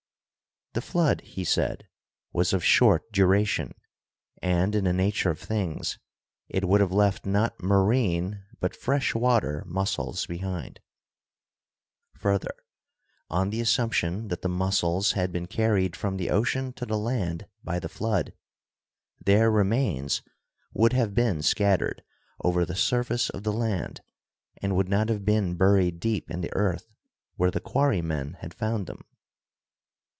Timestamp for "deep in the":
25.99-26.53